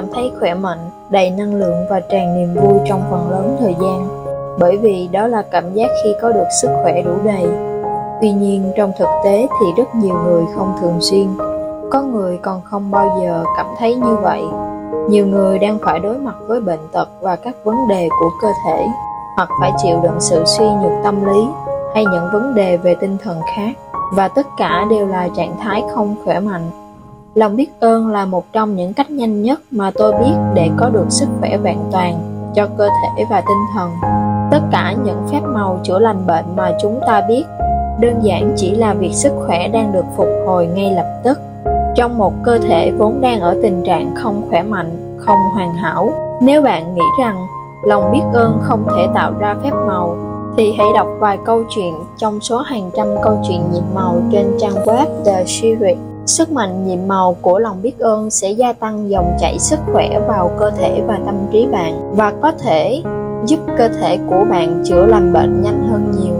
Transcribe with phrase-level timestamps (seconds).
[0.00, 3.76] cảm thấy khỏe mạnh, đầy năng lượng và tràn niềm vui trong phần lớn thời
[3.80, 4.08] gian.
[4.58, 7.46] Bởi vì đó là cảm giác khi có được sức khỏe đủ đầy.
[8.20, 11.28] Tuy nhiên trong thực tế thì rất nhiều người không thường xuyên,
[11.90, 14.42] có người còn không bao giờ cảm thấy như vậy.
[15.08, 18.48] Nhiều người đang phải đối mặt với bệnh tật và các vấn đề của cơ
[18.66, 18.86] thể,
[19.36, 21.46] hoặc phải chịu đựng sự suy nhược tâm lý
[21.94, 23.72] hay những vấn đề về tinh thần khác
[24.12, 26.70] và tất cả đều là trạng thái không khỏe mạnh
[27.34, 30.88] lòng biết ơn là một trong những cách nhanh nhất mà tôi biết để có
[30.88, 32.20] được sức khỏe vẹn toàn
[32.54, 33.90] cho cơ thể và tinh thần
[34.50, 37.44] tất cả những phép màu chữa lành bệnh mà chúng ta biết,
[38.00, 41.38] đơn giản chỉ là việc sức khỏe đang được phục hồi ngay lập tức
[41.96, 46.12] trong một cơ thể vốn đang ở tình trạng không khỏe mạnh, không hoàn hảo,
[46.42, 47.46] nếu bạn nghĩ rằng
[47.84, 50.16] lòng biết ơn không thể tạo ra phép màu,
[50.56, 54.56] thì hãy đọc vài câu chuyện trong số hàng trăm câu chuyện nhịp màu trên
[54.60, 55.96] trang web The Secret.
[56.30, 60.20] Sức mạnh, nhiệm màu của lòng biết ơn sẽ gia tăng dòng chảy sức khỏe
[60.28, 63.02] vào cơ thể và tâm trí bạn và có thể
[63.44, 66.34] giúp cơ thể của bạn chữa lành bệnh nhanh hơn nhiều.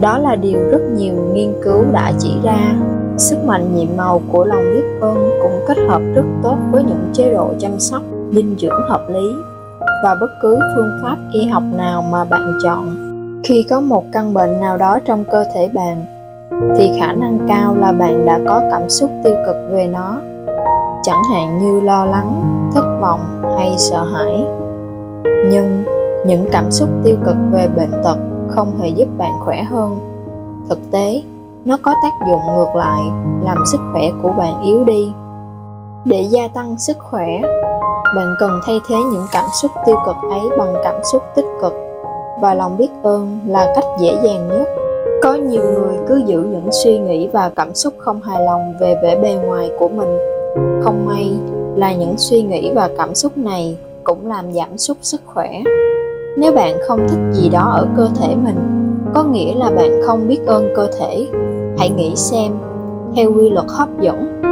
[0.00, 2.74] Đó là điều rất nhiều nghiên cứu đã chỉ ra.
[3.18, 7.10] Sức mạnh, nhiệm màu của lòng biết ơn cũng kết hợp rất tốt với những
[7.12, 9.28] chế độ chăm sóc, dinh dưỡng hợp lý
[10.04, 12.96] và bất cứ phương pháp y học nào mà bạn chọn
[13.44, 16.15] khi có một căn bệnh nào đó trong cơ thể bạn
[16.50, 20.20] thì khả năng cao là bạn đã có cảm xúc tiêu cực về nó.
[21.02, 22.42] Chẳng hạn như lo lắng,
[22.74, 23.20] thất vọng
[23.56, 24.44] hay sợ hãi.
[25.24, 25.84] Nhưng
[26.26, 28.16] những cảm xúc tiêu cực về bệnh tật
[28.48, 29.98] không hề giúp bạn khỏe hơn.
[30.68, 31.22] Thực tế,
[31.64, 33.02] nó có tác dụng ngược lại,
[33.42, 35.12] làm sức khỏe của bạn yếu đi.
[36.04, 37.40] Để gia tăng sức khỏe,
[38.16, 41.72] bạn cần thay thế những cảm xúc tiêu cực ấy bằng cảm xúc tích cực.
[42.40, 44.85] Và lòng biết ơn là cách dễ dàng nhất
[46.08, 49.70] cứ giữ những suy nghĩ và cảm xúc không hài lòng về vẻ bề ngoài
[49.78, 50.18] của mình.
[50.84, 51.32] Không may
[51.76, 55.62] là những suy nghĩ và cảm xúc này cũng làm giảm sút sức khỏe.
[56.36, 58.56] Nếu bạn không thích gì đó ở cơ thể mình,
[59.14, 61.26] có nghĩa là bạn không biết ơn cơ thể.
[61.78, 62.52] Hãy nghĩ xem,
[63.16, 64.42] theo quy luật hấp dẫn,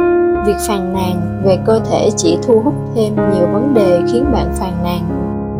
[0.47, 4.47] việc phàn nàn về cơ thể chỉ thu hút thêm nhiều vấn đề khiến bạn
[4.59, 5.01] phàn nàn.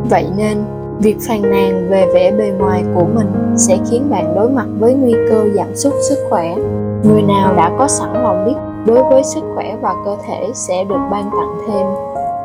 [0.10, 0.58] Vậy nên
[1.00, 4.94] việc phàn nàn về vẻ bề ngoài của mình sẽ khiến bạn đối mặt với
[4.94, 6.56] nguy cơ giảm sút sức khỏe.
[7.04, 10.84] Người nào đã có sẵn lòng biết đối với sức khỏe và cơ thể sẽ
[10.84, 11.86] được ban tặng thêm,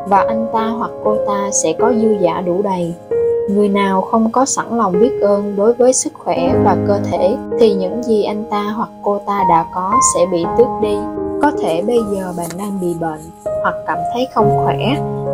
[0.07, 2.93] và anh ta hoặc cô ta sẽ có dư giả đủ đầy.
[3.49, 7.37] Người nào không có sẵn lòng biết ơn đối với sức khỏe và cơ thể
[7.59, 10.97] thì những gì anh ta hoặc cô ta đã có sẽ bị tước đi.
[11.41, 13.21] Có thể bây giờ bạn đang bị bệnh
[13.63, 14.77] hoặc cảm thấy không khỏe,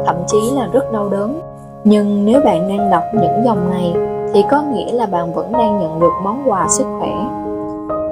[0.05, 1.41] thậm chí là rất đau đớn
[1.89, 3.93] nhưng nếu bạn đang đọc những dòng này,
[4.33, 7.11] thì có nghĩa là bạn vẫn đang nhận được món quà sức khỏe.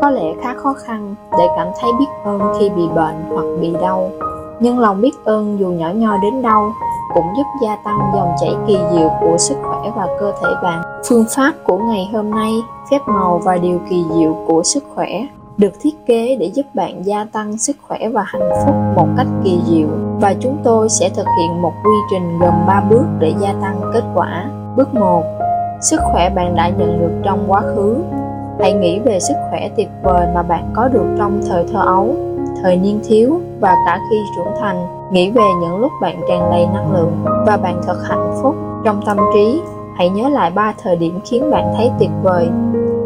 [0.01, 3.73] Có lẽ khá khó khăn để cảm thấy biết ơn khi bị bệnh hoặc bị
[3.81, 4.09] đau.
[4.59, 6.71] Nhưng lòng biết ơn dù nhỏ nhoi đến đâu
[7.13, 10.81] cũng giúp gia tăng dòng chảy kỳ diệu của sức khỏe và cơ thể bạn.
[11.09, 12.51] Phương pháp của ngày hôm nay
[12.91, 15.27] phép màu và điều kỳ diệu của sức khỏe
[15.57, 19.27] được thiết kế để giúp bạn gia tăng sức khỏe và hạnh phúc một cách
[19.43, 19.87] kỳ diệu
[20.21, 23.81] và chúng tôi sẽ thực hiện một quy trình gồm 3 bước để gia tăng
[23.93, 24.49] kết quả.
[24.75, 25.23] Bước 1.
[25.81, 27.97] Sức khỏe bạn đã nhận được trong quá khứ.
[28.59, 32.15] Hãy nghĩ về sức khỏe tuyệt vời mà bạn có được trong thời thơ ấu,
[32.61, 34.87] thời niên thiếu và cả khi trưởng thành.
[35.11, 37.11] Nghĩ về những lúc bạn tràn đầy năng lượng
[37.47, 38.55] và bạn thật hạnh phúc
[38.85, 39.61] trong tâm trí.
[39.97, 42.49] Hãy nhớ lại ba thời điểm khiến bạn thấy tuyệt vời,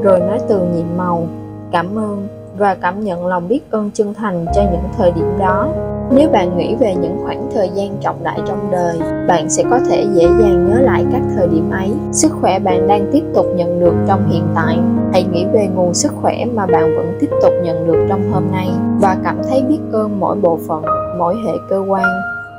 [0.04, 1.24] rồi nói từ nhiệm màu,
[1.72, 5.68] cảm ơn và cảm nhận lòng biết ơn chân thành cho những thời điểm đó.
[6.12, 9.80] Nếu bạn nghĩ về những khoảng thời gian trọng đại trong đời, bạn sẽ có
[9.90, 11.92] thể dễ dàng nhớ lại các thời điểm ấy.
[12.12, 14.80] Sức khỏe bạn đang tiếp tục nhận được trong hiện tại.
[15.14, 18.44] Hãy nghĩ về nguồn sức khỏe mà bạn vẫn tiếp tục nhận được trong hôm
[18.52, 18.70] nay
[19.02, 20.84] và cảm thấy biết ơn mỗi bộ phận,
[21.18, 22.06] mỗi hệ cơ quan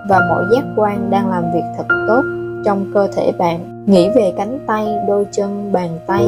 [0.09, 2.23] và mỗi giác quan đang làm việc thật tốt
[2.65, 3.85] trong cơ thể bạn.
[3.87, 6.27] Nghĩ về cánh tay, đôi chân, bàn tay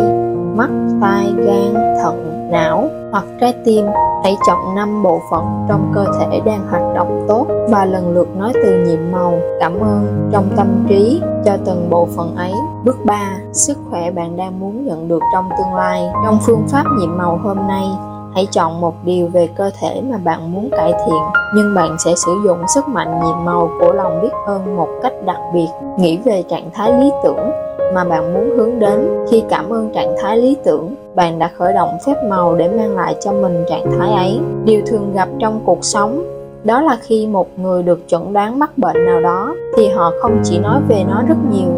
[0.56, 0.70] mắt,
[1.00, 3.86] tai, gan, thận, não hoặc trái tim.
[4.24, 7.46] Hãy chọn 5 bộ phận trong cơ thể đang hoạt động tốt.
[7.70, 12.08] Và lần lượt nói từ nhiệm màu, cảm ơn, trong tâm trí cho từng bộ
[12.16, 12.52] phận ấy.
[12.84, 16.10] Bước 3 sức khỏe bạn đang muốn nhận được trong tương lai.
[16.24, 17.86] Trong phương pháp nhiệm màu hôm nay,
[18.34, 21.22] hãy chọn một điều về cơ thể mà bạn muốn cải thiện,
[21.54, 25.12] nhưng bạn sẽ sử dụng sức mạnh nhiệm màu của lòng biết ơn một cách
[25.26, 25.68] đặc biệt.
[25.98, 27.50] Nghĩ về trạng thái lý tưởng
[27.94, 29.00] mà bạn muốn hướng đến.
[29.30, 32.96] Khi cảm ơn trạng thái lý tưởng, bạn đã khởi động phép màu để mang
[32.96, 34.40] lại cho mình trạng thái ấy.
[34.64, 36.22] Điều thường gặp trong cuộc sống,
[36.64, 40.40] đó là khi một người được chẩn đoán mắc bệnh nào đó, thì họ không
[40.44, 41.70] chỉ nói về nó rất nhiều,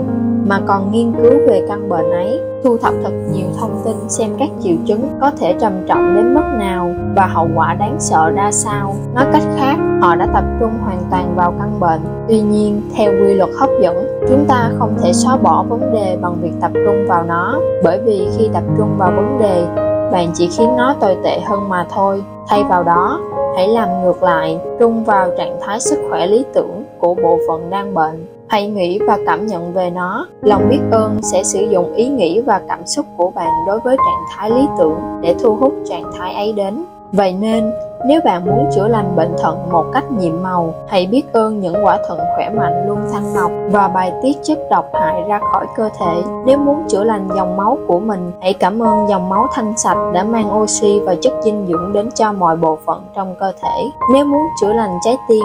[0.46, 4.30] mà còn nghiên cứu về căn bệnh ấy, thu thập thật nhiều thông tin xem
[4.38, 8.30] các triệu chứng có thể trầm trọng đến mức nào và hậu quả đáng sợ
[8.30, 8.94] ra sao.
[9.14, 12.00] Nói cách khác, họ đã tập trung hoàn toàn vào căn bệnh.
[12.28, 16.16] Tuy nhiên, theo quy luật hấp dẫn chúng ta không thể xóa bỏ vấn đề
[16.20, 19.66] bằng việc tập trung vào nó, bởi vì khi tập trung vào vấn đề,
[20.12, 22.22] bạn chỉ khiến nó tồi tệ hơn mà thôi.
[22.48, 23.20] Thay vào đó,
[23.56, 27.70] hãy làm ngược lại, trung vào trạng thái sức khỏe lý tưởng của bộ phận
[27.70, 28.26] đang bệnh.
[28.48, 30.26] Hãy nghĩ và cảm nhận về nó.
[30.42, 33.96] Lòng biết ơn sẽ sử dụng ý nghĩ và cảm xúc của bạn đối với
[33.96, 36.84] trạng thái lý tưởng để thu hút trạng thái ấy đến
[37.16, 37.72] vậy nên
[38.06, 41.74] nếu bạn muốn chữa lành bệnh thận một cách nhiệm màu, hãy biết ơn những
[41.84, 45.66] quả thận khỏe mạnh luôn thanh lọc và bài tiết chất độc hại ra khỏi
[45.76, 46.22] cơ thể.
[46.46, 50.10] Nếu muốn chữa lành dòng máu của mình, hãy cảm ơn dòng máu thanh sạch
[50.14, 53.84] đã mang oxy và chất dinh dưỡng đến cho mọi bộ phận trong cơ thể.
[54.12, 55.44] Nếu muốn chữa lành trái tim,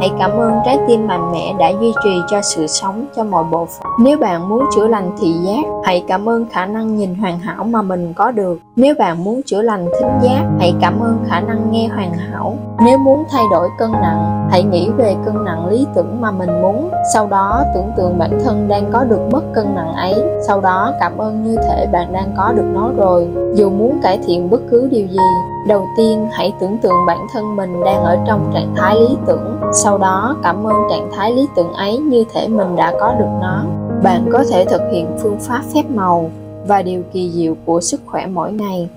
[0.00, 3.44] hãy cảm ơn trái tim mạnh mẽ đã duy trì cho sự sống cho mọi
[3.50, 3.92] bộ phận.
[4.00, 7.64] Nếu bạn muốn chữa lành thị giác, hãy cảm ơn khả năng nhìn hoàn hảo
[7.64, 8.58] mà mình có được.
[8.76, 12.56] Nếu bạn muốn chữa lành thính giác, hãy cảm ơn khả năng nghe hoàn hảo
[12.84, 16.62] nếu muốn thay đổi cân nặng hãy nghĩ về cân nặng lý tưởng mà mình
[16.62, 20.14] muốn sau đó tưởng tượng bản thân đang có được mất cân nặng ấy
[20.46, 24.18] sau đó cảm ơn như thể bạn đang có được nó rồi dù muốn cải
[24.26, 25.18] thiện bất cứ điều gì
[25.66, 29.60] đầu tiên, hãy tưởng tượng bản thân mình đang ở trong trạng thái lý tưởng.
[29.72, 33.28] Sau đó, cảm ơn trạng thái lý tưởng ấy như thể mình đã có được
[33.40, 33.64] nó.
[34.02, 36.30] Bạn có thể thực hiện phương pháp phép màu
[36.66, 38.88] và điều kỳ diệu của sức khỏe mỗi ngày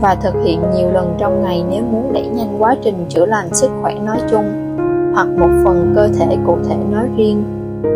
[0.00, 3.54] và thực hiện nhiều lần trong ngày nếu muốn đẩy nhanh quá trình chữa lành
[3.54, 4.76] sức khỏe nói chung,
[5.14, 7.44] hoặc một phần cơ thể cụ thể nói riêng.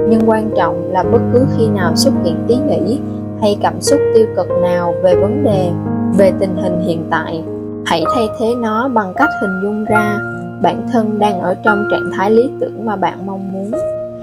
[0.09, 2.99] Nhưng quan trọng là bất cứ khi nào xuất hiện ý nghĩ
[3.41, 5.71] hay cảm xúc tiêu cực nào về vấn đề,
[6.19, 7.45] về tình hình hiện tại
[7.87, 10.19] hãy thay thế nó bằng cách hình dung ra
[10.63, 13.71] bản thân đang ở trong trạng thái lý tưởng mà bạn mong muốn.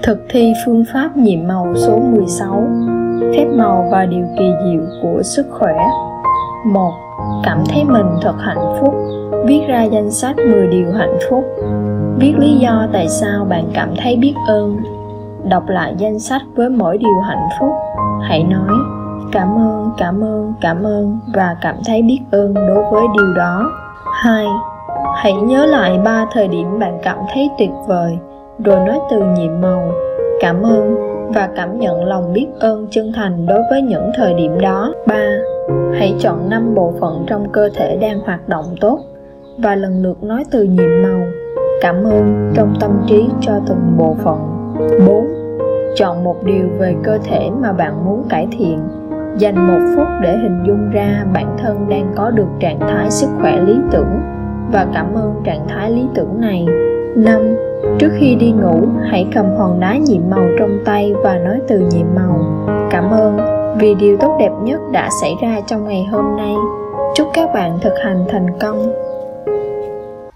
[0.02, 2.68] Thực thi phương pháp nhiệm màu số 16
[3.36, 5.86] phép màu và điều kỳ diệu của sức khỏe.
[6.66, 6.92] 1
[7.44, 8.94] cảm thấy mình thật hạnh phúc.
[9.46, 11.44] Viết ra danh sách 10 điều hạnh phúc.
[12.18, 14.76] Viết lý do tại sao bạn cảm thấy biết ơn.
[15.48, 17.72] Đọc lại danh sách với mỗi điều hạnh phúc.
[18.22, 19.01] Hãy nói
[19.32, 23.70] cảm ơn cảm ơn cảm ơn và cảm thấy biết ơn đối với điều đó.
[24.22, 24.46] Hai,
[25.16, 28.18] hãy nhớ lại ba thời điểm bạn cảm thấy tuyệt vời,
[28.64, 29.92] rồi nói từ nhiệm màu,
[30.40, 30.94] cảm ơn
[31.34, 34.92] và cảm nhận lòng biết ơn chân thành đối với những thời điểm đó.
[35.06, 35.28] Ba,
[35.98, 38.98] hãy chọn năm bộ phận trong cơ thể đang hoạt động tốt
[39.58, 41.20] và lần lượt nói từ nhiệm màu,
[41.80, 44.38] cảm ơn trong tâm trí cho từng bộ phận.
[45.06, 45.26] 4.
[45.96, 48.78] Chọn một điều về cơ thể mà bạn muốn cải thiện.
[49.38, 53.28] Dành một phút để hình dung ra bản thân đang có được trạng thái sức
[53.40, 54.20] khỏe lý tưởng
[54.72, 56.66] và cảm ơn trạng thái lý tưởng này.
[57.16, 57.56] 5.
[57.98, 58.80] Trước khi đi ngủ,
[59.10, 62.38] hãy cầm hòn đá nhiệm màu trong tay và nói từ nhiệm màu.
[62.90, 63.38] Cảm ơn
[63.78, 66.54] vì điều tốt đẹp nhất đã xảy ra trong ngày hôm nay.
[67.14, 68.92] Chúc các bạn thực hành thành công.